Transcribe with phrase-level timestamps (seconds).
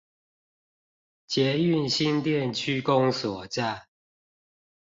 [1.27, 3.83] 捷運新店區公所站